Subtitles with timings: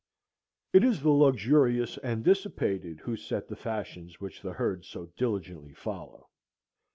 [0.73, 5.75] It is the luxurious and dissipated who set the fashions which the herd so diligently
[5.75, 6.27] follow.